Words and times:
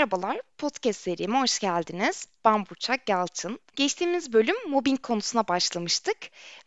Merhabalar, 0.00 0.40
podcast 0.58 1.00
serime 1.00 1.40
hoş 1.40 1.58
geldiniz. 1.58 2.28
Ben 2.44 2.66
Burçak 2.70 3.08
Yalçın. 3.08 3.60
Geçtiğimiz 3.76 4.32
bölüm 4.32 4.56
mobbing 4.68 5.02
konusuna 5.02 5.48
başlamıştık 5.48 6.16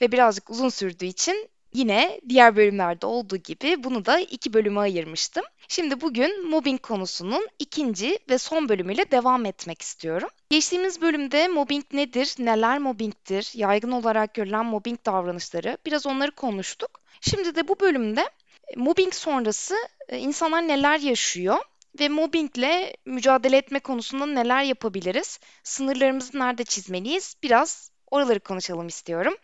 ve 0.02 0.12
birazcık 0.12 0.50
uzun 0.50 0.70
sürdüğü 0.70 1.06
için 1.06 1.50
yine 1.74 2.22
diğer 2.30 2.56
bölümlerde 2.56 3.06
olduğu 3.06 3.38
gibi 3.38 3.84
bunu 3.84 4.06
da 4.06 4.20
iki 4.20 4.54
bölüme 4.54 4.80
ayırmıştım. 4.80 5.44
Şimdi 5.68 6.02
bugün 6.02 6.50
mobbing 6.50 6.82
konusunun 6.82 7.48
ikinci 7.60 8.20
ve 8.30 8.38
son 8.38 8.70
bölümüyle 8.70 9.12
devam 9.12 9.46
etmek 9.46 9.82
istiyorum. 9.82 10.30
Geçtiğimiz 10.50 11.02
bölümde 11.02 11.48
mobbing 11.48 11.86
nedir, 11.94 12.36
neler 12.40 12.80
mobbingtir, 12.80 13.52
yaygın 13.54 13.92
olarak 13.92 14.34
görülen 14.34 14.66
mobbing 14.66 15.00
davranışları 15.06 15.78
biraz 15.86 16.06
onları 16.06 16.32
konuştuk. 16.32 17.02
Şimdi 17.22 17.56
de 17.56 17.68
bu 17.68 17.80
bölümde 17.80 18.30
mobbing 18.78 19.14
sonrası 19.14 19.76
e, 20.10 20.18
insanlar 20.18 20.68
neler 20.68 21.00
yaşıyor 21.00 21.58
ve 22.00 22.10
mobbingle 22.10 22.96
mücadele 23.06 23.58
etme 23.58 23.80
konusunda 23.80 24.26
neler 24.26 24.64
yapabiliriz? 24.64 25.40
Sınırlarımızı 25.64 26.40
nerede 26.40 26.64
çizmeliyiz? 26.64 27.36
Biraz 27.44 27.92
oraları 28.12 28.40
konuşalım 28.40 28.88
istiyorum. 28.88 29.36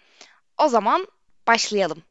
O 0.58 0.68
zaman 0.68 1.08
başlayalım. 1.48 2.04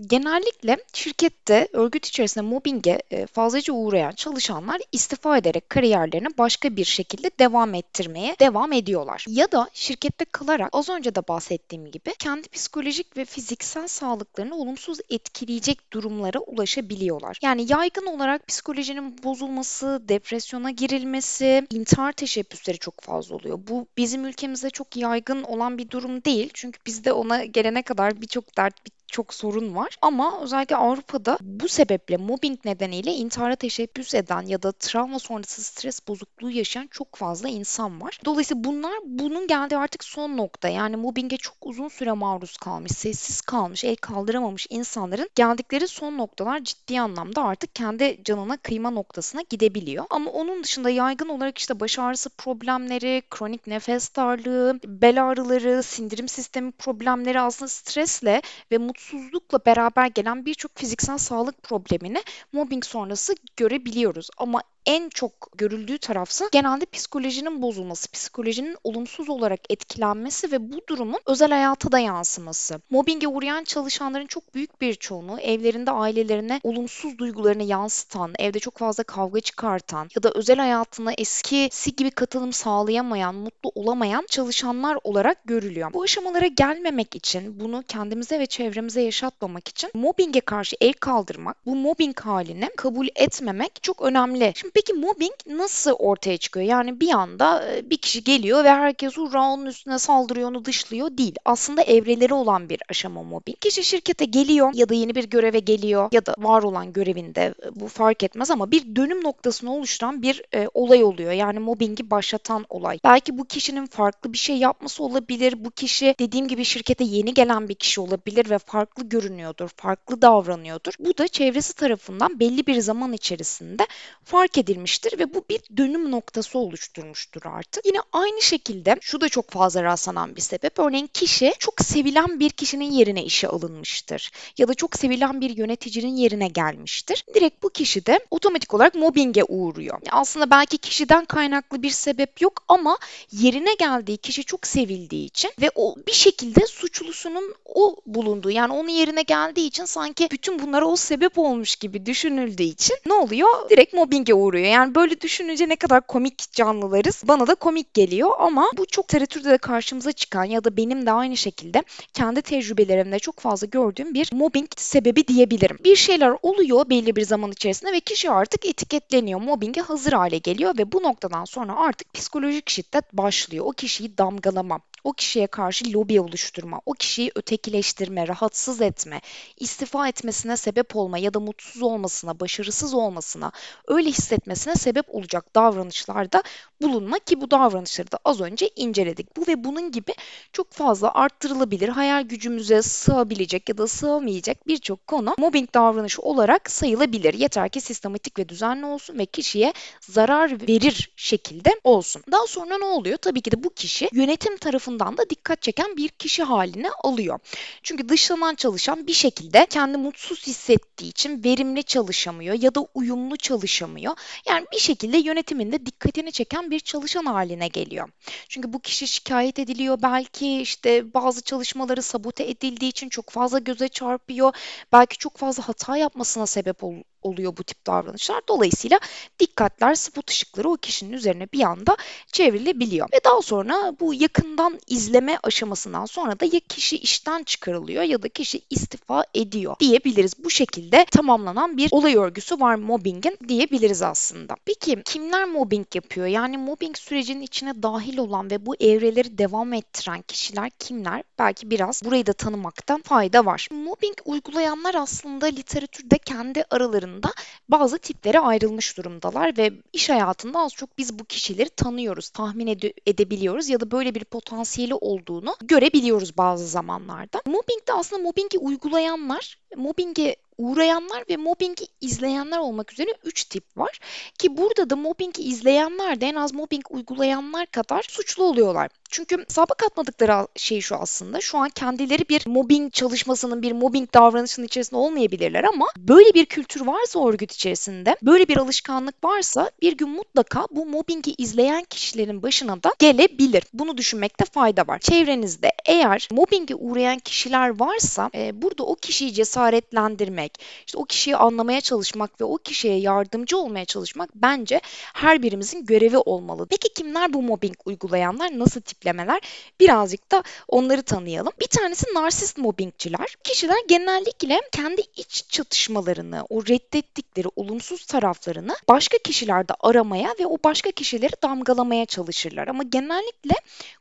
Genellikle 0.00 0.76
şirkette 0.92 1.68
örgüt 1.72 2.06
içerisinde 2.06 2.44
mobbinge 2.44 3.02
e, 3.10 3.26
fazlaca 3.26 3.72
uğrayan 3.72 4.12
çalışanlar 4.12 4.80
istifa 4.92 5.38
ederek 5.38 5.70
kariyerlerini 5.70 6.28
başka 6.38 6.76
bir 6.76 6.84
şekilde 6.84 7.30
devam 7.38 7.74
ettirmeye 7.74 8.36
devam 8.40 8.72
ediyorlar. 8.72 9.24
Ya 9.28 9.52
da 9.52 9.70
şirkette 9.72 10.24
kalarak 10.24 10.68
az 10.72 10.88
önce 10.88 11.14
de 11.14 11.28
bahsettiğim 11.28 11.90
gibi 11.90 12.14
kendi 12.18 12.48
psikolojik 12.48 13.16
ve 13.16 13.24
fiziksel 13.24 13.88
sağlıklarını 13.88 14.56
olumsuz 14.56 14.98
etkileyecek 15.10 15.92
durumlara 15.92 16.38
ulaşabiliyorlar. 16.38 17.38
Yani 17.42 17.66
yaygın 17.68 18.06
olarak 18.06 18.46
psikolojinin 18.48 19.22
bozulması, 19.22 20.02
depresyona 20.08 20.70
girilmesi, 20.70 21.66
intihar 21.70 22.12
teşebbüsleri 22.12 22.78
çok 22.78 23.00
fazla 23.00 23.34
oluyor. 23.34 23.60
Bu 23.68 23.86
bizim 23.96 24.24
ülkemizde 24.24 24.70
çok 24.70 24.96
yaygın 24.96 25.42
olan 25.42 25.78
bir 25.78 25.90
durum 25.90 26.24
değil. 26.24 26.50
Çünkü 26.54 26.80
bizde 26.86 27.12
ona 27.12 27.44
gelene 27.44 27.82
kadar 27.82 28.22
birçok 28.22 28.56
dert, 28.56 28.74
çok 29.14 29.34
sorun 29.34 29.74
var. 29.74 29.96
Ama 30.02 30.40
özellikle 30.40 30.76
Avrupa'da 30.76 31.38
bu 31.40 31.68
sebeple 31.68 32.16
mobbing 32.16 32.64
nedeniyle 32.64 33.12
intihara 33.12 33.56
teşebbüs 33.56 34.14
eden 34.14 34.42
ya 34.42 34.62
da 34.62 34.72
travma 34.72 35.18
sonrası 35.18 35.62
stres 35.62 36.08
bozukluğu 36.08 36.50
yaşayan 36.50 36.86
çok 36.86 37.16
fazla 37.16 37.48
insan 37.48 38.00
var. 38.00 38.20
Dolayısıyla 38.24 38.64
bunlar 38.64 38.92
bunun 39.04 39.46
geldiği 39.46 39.76
artık 39.76 40.04
son 40.04 40.36
nokta. 40.36 40.68
Yani 40.68 40.96
mobbinge 40.96 41.36
çok 41.36 41.56
uzun 41.62 41.88
süre 41.88 42.12
maruz 42.12 42.56
kalmış, 42.56 42.92
sessiz 42.92 43.40
kalmış, 43.40 43.84
el 43.84 43.96
kaldıramamış 43.96 44.66
insanların 44.70 45.30
geldikleri 45.34 45.88
son 45.88 46.18
noktalar 46.18 46.64
ciddi 46.64 47.00
anlamda 47.00 47.44
artık 47.44 47.74
kendi 47.74 48.24
canına 48.24 48.56
kıyma 48.56 48.90
noktasına 48.90 49.42
gidebiliyor. 49.50 50.04
Ama 50.10 50.30
onun 50.30 50.64
dışında 50.64 50.90
yaygın 50.90 51.28
olarak 51.28 51.58
işte 51.58 51.80
baş 51.80 51.98
ağrısı 51.98 52.30
problemleri, 52.30 53.22
kronik 53.30 53.66
nefes 53.66 54.16
darlığı, 54.16 54.80
bel 54.84 55.24
ağrıları, 55.24 55.82
sindirim 55.82 56.28
sistemi 56.28 56.72
problemleri 56.72 57.40
aslında 57.40 57.68
stresle 57.68 58.42
ve 58.70 58.78
mutsuz 58.78 59.03
mutsuzlukla 59.04 59.58
beraber 59.66 60.06
gelen 60.06 60.46
birçok 60.46 60.78
fiziksel 60.78 61.18
sağlık 61.18 61.62
problemini 61.62 62.22
mobbing 62.52 62.84
sonrası 62.84 63.34
görebiliyoruz. 63.56 64.30
Ama 64.36 64.62
en 64.86 65.08
çok 65.08 65.32
görüldüğü 65.58 65.98
tarafsa 65.98 66.48
genelde 66.52 66.84
psikolojinin 66.84 67.62
bozulması, 67.62 68.10
psikolojinin 68.10 68.76
olumsuz 68.84 69.28
olarak 69.28 69.60
etkilenmesi 69.70 70.52
ve 70.52 70.72
bu 70.72 70.80
durumun 70.88 71.20
özel 71.26 71.50
hayata 71.50 71.92
da 71.92 71.98
yansıması. 71.98 72.80
Mobbinge 72.90 73.28
uğrayan 73.28 73.64
çalışanların 73.64 74.26
çok 74.26 74.54
büyük 74.54 74.80
bir 74.80 74.94
çoğunluğu 74.94 75.40
evlerinde 75.40 75.90
ailelerine 75.90 76.60
olumsuz 76.62 77.18
duygularını 77.18 77.62
yansıtan, 77.62 78.32
evde 78.38 78.58
çok 78.58 78.78
fazla 78.78 79.04
kavga 79.04 79.40
çıkartan 79.40 80.08
ya 80.16 80.22
da 80.22 80.30
özel 80.34 80.58
hayatına 80.58 81.12
eskisi 81.12 81.96
gibi 81.96 82.10
katılım 82.10 82.52
sağlayamayan, 82.52 83.34
mutlu 83.34 83.72
olamayan 83.74 84.26
çalışanlar 84.30 84.98
olarak 85.04 85.44
görülüyor. 85.44 85.92
Bu 85.92 86.02
aşamalara 86.02 86.46
gelmemek 86.46 87.16
için, 87.16 87.60
bunu 87.60 87.84
kendimize 87.88 88.38
ve 88.40 88.46
çevremize 88.46 89.02
yaşatmamak 89.02 89.68
için 89.68 89.90
mobbinge 89.94 90.40
karşı 90.40 90.76
el 90.80 90.92
kaldırmak, 90.92 91.66
bu 91.66 91.76
mobbing 91.76 92.20
halini 92.20 92.68
kabul 92.76 93.08
etmemek 93.16 93.82
çok 93.82 94.02
önemli. 94.02 94.52
Şimdi 94.56 94.73
Peki 94.74 94.92
mobbing 94.92 95.32
nasıl 95.46 95.92
ortaya 95.92 96.36
çıkıyor? 96.36 96.66
Yani 96.66 97.00
bir 97.00 97.10
anda 97.10 97.72
e, 97.72 97.90
bir 97.90 97.96
kişi 97.96 98.24
geliyor 98.24 98.64
ve 98.64 98.70
herkes 98.70 99.16
hurra 99.16 99.42
onun 99.42 99.66
üstüne 99.66 99.98
saldırıyor, 99.98 100.48
onu 100.50 100.64
dışlıyor 100.64 101.18
değil. 101.18 101.34
Aslında 101.44 101.82
evreleri 101.82 102.34
olan 102.34 102.68
bir 102.68 102.80
aşama 102.88 103.22
mobbing. 103.22 103.58
Kişi 103.60 103.84
şirkete 103.84 104.24
geliyor 104.24 104.70
ya 104.74 104.88
da 104.88 104.94
yeni 104.94 105.14
bir 105.14 105.24
göreve 105.24 105.58
geliyor 105.58 106.08
ya 106.12 106.26
da 106.26 106.34
var 106.38 106.62
olan 106.62 106.92
görevinde 106.92 107.40
e, 107.42 107.80
bu 107.80 107.88
fark 107.88 108.22
etmez 108.22 108.50
ama 108.50 108.70
bir 108.70 108.96
dönüm 108.96 109.24
noktasını 109.24 109.74
oluşturan 109.74 110.22
bir 110.22 110.42
e, 110.54 110.68
olay 110.74 111.04
oluyor. 111.04 111.32
Yani 111.32 111.58
mobbingi 111.58 112.10
başlatan 112.10 112.66
olay. 112.68 112.98
Belki 113.04 113.38
bu 113.38 113.44
kişinin 113.44 113.86
farklı 113.86 114.32
bir 114.32 114.38
şey 114.38 114.56
yapması 114.56 115.04
olabilir. 115.04 115.64
Bu 115.64 115.70
kişi 115.70 116.14
dediğim 116.18 116.48
gibi 116.48 116.64
şirkete 116.64 117.04
yeni 117.04 117.34
gelen 117.34 117.68
bir 117.68 117.74
kişi 117.74 118.00
olabilir 118.00 118.50
ve 118.50 118.58
farklı 118.58 119.08
görünüyordur, 119.08 119.68
farklı 119.76 120.22
davranıyordur. 120.22 120.92
Bu 120.98 121.18
da 121.18 121.28
çevresi 121.28 121.74
tarafından 121.74 122.40
belli 122.40 122.66
bir 122.66 122.80
zaman 122.80 123.12
içerisinde 123.12 123.86
fark 124.24 124.58
edilmiştir 124.58 124.63
edilmiştir 124.64 125.18
ve 125.18 125.34
bu 125.34 125.44
bir 125.50 125.60
dönüm 125.76 126.10
noktası 126.10 126.58
oluşturmuştur 126.58 127.42
artık. 127.44 127.86
Yine 127.86 127.98
aynı 128.12 128.42
şekilde 128.42 128.96
şu 129.00 129.20
da 129.20 129.28
çok 129.28 129.50
fazla 129.50 129.82
rastlanan 129.82 130.36
bir 130.36 130.40
sebep. 130.40 130.78
Örneğin 130.78 131.06
kişi 131.06 131.52
çok 131.58 131.80
sevilen 131.80 132.40
bir 132.40 132.50
kişinin 132.50 132.90
yerine 132.90 133.24
işe 133.24 133.48
alınmıştır 133.48 134.30
ya 134.58 134.68
da 134.68 134.74
çok 134.74 134.96
sevilen 134.96 135.40
bir 135.40 135.56
yöneticinin 135.56 136.16
yerine 136.16 136.48
gelmiştir. 136.48 137.24
Direkt 137.34 137.62
bu 137.62 137.70
kişi 137.70 138.06
de 138.06 138.20
otomatik 138.30 138.74
olarak 138.74 138.94
mobbinge 138.94 139.44
uğruyor. 139.48 139.98
Aslında 140.10 140.50
belki 140.50 140.78
kişiden 140.78 141.24
kaynaklı 141.24 141.82
bir 141.82 141.90
sebep 141.90 142.40
yok 142.40 142.64
ama 142.68 142.98
yerine 143.32 143.74
geldiği 143.78 144.16
kişi 144.16 144.44
çok 144.44 144.66
sevildiği 144.66 145.26
için 145.26 145.50
ve 145.60 145.70
o 145.74 145.96
bir 146.06 146.12
şekilde 146.12 146.66
suçlusunun 146.66 147.54
o 147.64 147.96
bulunduğu 148.06 148.50
yani 148.50 148.72
onun 148.72 148.88
yerine 148.88 149.22
geldiği 149.22 149.66
için 149.66 149.84
sanki 149.84 150.28
bütün 150.30 150.58
bunlara 150.58 150.84
o 150.86 150.96
sebep 150.96 151.38
olmuş 151.38 151.76
gibi 151.76 152.06
düşünüldüğü 152.06 152.62
için 152.62 152.96
ne 153.06 153.12
oluyor? 153.12 153.70
Direkt 153.70 153.94
mobbinge 153.94 154.34
uğruyor 154.34 154.53
oluyor. 154.54 154.72
Yani 154.72 154.94
böyle 154.94 155.20
düşününce 155.20 155.68
ne 155.68 155.76
kadar 155.76 156.06
komik 156.06 156.52
canlılarız. 156.52 157.22
Bana 157.28 157.46
da 157.46 157.54
komik 157.54 157.94
geliyor 157.94 158.30
ama 158.38 158.70
bu 158.76 158.86
çok 158.86 159.04
literatürde 159.04 159.50
de 159.50 159.58
karşımıza 159.58 160.12
çıkan 160.12 160.44
ya 160.44 160.64
da 160.64 160.76
benim 160.76 161.06
de 161.06 161.12
aynı 161.12 161.36
şekilde 161.36 161.82
kendi 162.14 162.42
tecrübelerimde 162.42 163.18
çok 163.18 163.40
fazla 163.40 163.66
gördüğüm 163.66 164.14
bir 164.14 164.30
mobbing 164.32 164.68
sebebi 164.76 165.28
diyebilirim. 165.28 165.78
Bir 165.84 165.96
şeyler 165.96 166.34
oluyor 166.42 166.88
belli 166.90 167.16
bir 167.16 167.22
zaman 167.22 167.52
içerisinde 167.52 167.92
ve 167.92 168.00
kişi 168.00 168.30
artık 168.30 168.66
etiketleniyor. 168.66 169.40
Mobbinge 169.40 169.80
hazır 169.80 170.12
hale 170.12 170.38
geliyor 170.38 170.78
ve 170.78 170.92
bu 170.92 171.02
noktadan 171.02 171.44
sonra 171.44 171.76
artık 171.76 172.14
psikolojik 172.14 172.70
şiddet 172.70 173.12
başlıyor. 173.12 173.64
O 173.68 173.70
kişiyi 173.70 174.18
damgalama, 174.18 174.80
o 175.04 175.12
kişiye 175.12 175.46
karşı 175.46 175.92
lobi 175.92 176.20
oluşturma, 176.20 176.80
o 176.86 176.92
kişiyi 176.92 177.30
ötekileştirme, 177.34 178.28
rahatsız 178.28 178.80
etme, 178.80 179.20
istifa 179.56 180.08
etmesine 180.08 180.56
sebep 180.56 180.96
olma 180.96 181.18
ya 181.18 181.34
da 181.34 181.40
mutsuz 181.40 181.82
olmasına, 181.82 182.40
başarısız 182.40 182.94
olmasına, 182.94 183.52
öyle 183.88 184.08
hissetmesine 184.08 184.74
sebep 184.74 185.14
olacak 185.14 185.54
davranışlarda 185.54 186.42
bulunma 186.82 187.18
ki 187.18 187.40
bu 187.40 187.50
davranışları 187.50 188.12
da 188.12 188.18
az 188.24 188.40
önce 188.40 188.70
inceledik. 188.76 189.36
Bu 189.36 189.46
ve 189.48 189.64
bunun 189.64 189.90
gibi 189.90 190.14
çok 190.52 190.72
fazla 190.72 191.14
arttırılabilir, 191.14 191.88
hayal 191.88 192.22
gücümüze 192.22 192.82
sığabilecek 192.82 193.68
ya 193.68 193.78
da 193.78 193.86
sığamayacak 193.86 194.66
birçok 194.66 195.06
konu 195.06 195.34
mobbing 195.38 195.74
davranışı 195.74 196.22
olarak 196.22 196.70
sayılabilir. 196.70 197.34
Yeter 197.34 197.68
ki 197.68 197.80
sistematik 197.80 198.38
ve 198.38 198.48
düzenli 198.48 198.86
olsun 198.86 199.18
ve 199.18 199.26
kişiye 199.26 199.72
zarar 200.00 200.68
verir 200.68 201.12
şekilde 201.16 201.70
olsun. 201.84 202.22
Daha 202.32 202.46
sonra 202.46 202.78
ne 202.78 202.84
oluyor? 202.84 203.16
Tabii 203.16 203.40
ki 203.40 203.52
de 203.52 203.64
bu 203.64 203.70
kişi 203.70 204.08
yönetim 204.12 204.56
tarafından 204.56 204.93
tarafından 204.98 205.18
da 205.18 205.30
dikkat 205.30 205.62
çeken 205.62 205.96
bir 205.96 206.08
kişi 206.08 206.42
haline 206.42 206.90
alıyor. 207.02 207.38
Çünkü 207.82 208.08
dışlanan 208.08 208.54
çalışan 208.54 209.06
bir 209.06 209.12
şekilde 209.12 209.66
kendi 209.66 209.98
mutsuz 209.98 210.46
hissettiği 210.46 211.10
için 211.10 211.44
verimli 211.44 211.84
çalışamıyor 211.84 212.54
ya 212.62 212.74
da 212.74 212.86
uyumlu 212.94 213.36
çalışamıyor. 213.36 214.16
Yani 214.48 214.66
bir 214.72 214.78
şekilde 214.78 215.18
yönetiminde 215.18 215.86
dikkatini 215.86 216.32
çeken 216.32 216.70
bir 216.70 216.80
çalışan 216.80 217.26
haline 217.26 217.68
geliyor. 217.68 218.08
Çünkü 218.48 218.72
bu 218.72 218.80
kişi 218.80 219.06
şikayet 219.06 219.58
ediliyor 219.58 219.98
belki 220.02 220.60
işte 220.60 221.14
bazı 221.14 221.42
çalışmaları 221.42 222.02
sabote 222.02 222.44
edildiği 222.44 222.90
için 222.90 223.08
çok 223.08 223.30
fazla 223.30 223.58
göze 223.58 223.88
çarpıyor. 223.88 224.52
Belki 224.92 225.18
çok 225.18 225.36
fazla 225.36 225.68
hata 225.68 225.96
yapmasına 225.96 226.46
sebep 226.46 226.84
ol 226.84 226.94
oluyor 227.24 227.56
bu 227.56 227.64
tip 227.64 227.86
davranışlar. 227.86 228.40
Dolayısıyla 228.48 229.00
dikkatler, 229.38 229.94
spot 229.94 230.30
ışıkları 230.30 230.70
o 230.70 230.76
kişinin 230.76 231.12
üzerine 231.12 231.46
bir 231.52 231.60
anda 231.60 231.96
çevrilebiliyor. 232.32 233.08
Ve 233.12 233.20
daha 233.24 233.42
sonra 233.42 233.96
bu 234.00 234.14
yakından 234.14 234.80
izleme 234.86 235.38
aşamasından 235.42 236.06
sonra 236.06 236.40
da 236.40 236.44
ya 236.44 236.60
kişi 236.68 236.96
işten 236.96 237.42
çıkarılıyor 237.42 238.02
ya 238.02 238.22
da 238.22 238.28
kişi 238.28 238.60
istifa 238.70 239.24
ediyor 239.34 239.76
diyebiliriz. 239.80 240.44
Bu 240.44 240.50
şekilde 240.50 241.06
tamamlanan 241.10 241.76
bir 241.76 241.88
olay 241.90 242.16
örgüsü 242.16 242.60
var 242.60 242.74
mobbingin 242.74 243.38
diyebiliriz 243.48 244.02
aslında. 244.02 244.56
Peki 244.64 245.02
kimler 245.04 245.44
mobbing 245.44 245.86
yapıyor? 245.94 246.26
Yani 246.26 246.58
mobbing 246.58 246.96
sürecinin 246.96 247.42
içine 247.42 247.82
dahil 247.82 248.18
olan 248.18 248.50
ve 248.50 248.66
bu 248.66 248.76
evreleri 248.76 249.38
devam 249.38 249.72
ettiren 249.72 250.22
kişiler 250.22 250.70
kimler? 250.78 251.22
Belki 251.38 251.70
biraz 251.70 252.04
burayı 252.04 252.26
da 252.26 252.32
tanımaktan 252.32 253.02
fayda 253.02 253.46
var. 253.46 253.68
Mobbing 253.70 254.16
uygulayanlar 254.24 254.94
aslında 254.94 255.46
literatürde 255.46 256.18
kendi 256.18 256.64
aralarında 256.70 257.13
aslında 257.14 257.32
bazı 257.68 257.98
tiplere 257.98 258.38
ayrılmış 258.38 258.96
durumdalar 258.96 259.56
ve 259.58 259.72
iş 259.92 260.10
hayatında 260.10 260.58
az 260.58 260.74
çok 260.74 260.98
biz 260.98 261.18
bu 261.18 261.24
kişileri 261.24 261.68
tanıyoruz, 261.68 262.30
tahmin 262.30 262.66
ede- 262.66 262.94
edebiliyoruz 263.06 263.68
ya 263.68 263.80
da 263.80 263.90
böyle 263.90 264.14
bir 264.14 264.24
potansiyeli 264.24 264.94
olduğunu 264.94 265.56
görebiliyoruz 265.64 266.36
bazı 266.36 266.66
zamanlarda. 266.66 267.42
Mobbingde 267.46 267.92
aslında 267.92 268.22
mobbingi 268.22 268.58
uygulayanlar, 268.58 269.58
mobbinge 269.76 270.36
uğrayanlar 270.58 271.24
ve 271.30 271.36
mobbingi 271.36 271.86
izleyenler 272.00 272.58
olmak 272.58 272.92
üzere 272.92 273.10
3 273.24 273.44
tip 273.44 273.64
var. 273.76 274.00
Ki 274.38 274.56
burada 274.56 274.90
da 274.90 274.96
mobbingi 274.96 275.42
izleyenler 275.42 276.20
de 276.20 276.26
en 276.26 276.34
az 276.34 276.52
mobbing 276.52 276.84
uygulayanlar 276.90 277.66
kadar 277.66 278.02
suçlu 278.02 278.44
oluyorlar. 278.44 278.90
Çünkü 279.14 279.44
sabık 279.48 279.82
atmadıkları 279.84 280.46
şey 280.56 280.80
şu 280.80 280.96
aslında. 280.96 281.40
Şu 281.40 281.58
an 281.58 281.68
kendileri 281.68 282.28
bir 282.28 282.46
mobbing 282.46 282.92
çalışmasının, 282.92 283.62
bir 283.62 283.72
mobbing 283.72 284.14
davranışının 284.14 284.66
içerisinde 284.66 284.96
olmayabilirler 284.96 285.64
ama 285.64 285.86
böyle 285.96 286.34
bir 286.34 286.46
kültür 286.46 286.80
varsa 286.80 287.28
örgüt 287.28 287.52
içerisinde, 287.52 288.16
böyle 288.22 288.48
bir 288.48 288.56
alışkanlık 288.56 289.24
varsa 289.24 289.70
bir 289.82 289.96
gün 289.96 290.08
mutlaka 290.08 290.66
bu 290.70 290.86
mobbingi 290.86 291.34
izleyen 291.38 291.84
kişilerin 291.84 292.42
başına 292.42 292.82
da 292.82 292.92
gelebilir. 292.98 293.62
Bunu 293.72 293.96
düşünmekte 293.98 294.44
fayda 294.44 294.86
var. 294.86 294.98
Çevrenizde 294.98 295.72
eğer 295.86 296.28
mobbinge 296.32 296.74
uğrayan 296.74 297.18
kişiler 297.18 297.80
varsa 297.80 298.30
e, 298.34 298.62
burada 298.62 298.84
o 298.84 298.94
kişiyi 298.94 299.32
cesaretlendirmek, 299.32 300.60
işte 300.86 300.98
o 300.98 301.04
kişiyi 301.04 301.36
anlamaya 301.36 301.80
çalışmak 301.80 302.40
ve 302.40 302.44
o 302.44 302.56
kişiye 302.56 302.98
yardımcı 302.98 303.58
olmaya 303.58 303.84
çalışmak 303.84 304.30
bence 304.34 304.80
her 305.14 305.42
birimizin 305.42 305.86
görevi 305.86 306.18
olmalı. 306.18 306.66
Peki 306.70 306.94
kimler 306.94 307.32
bu 307.32 307.42
mobbing 307.42 307.76
uygulayanlar? 307.84 308.58
Nasıl 308.58 308.80
tiplemeler? 309.04 309.40
Birazcık 309.80 310.32
da 310.32 310.42
onları 310.68 311.02
tanıyalım. 311.02 311.52
Bir 311.60 311.66
tanesi 311.66 312.06
narsist 312.14 312.58
mobbingçiler. 312.58 313.36
Kişiler 313.44 313.76
genellikle 313.88 314.60
kendi 314.72 315.02
iç 315.16 315.44
çatışmalarını, 315.48 316.46
o 316.50 316.62
reddettikleri 316.62 317.48
olumsuz 317.56 318.06
taraflarını 318.06 318.76
başka 318.88 319.18
kişilerde 319.18 319.72
aramaya 319.80 320.34
ve 320.40 320.46
o 320.46 320.56
başka 320.64 320.90
kişileri 320.90 321.32
damgalamaya 321.42 322.06
çalışırlar. 322.06 322.68
Ama 322.68 322.82
genellikle 322.82 323.54